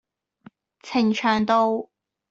[0.81, 1.91] 呈祥道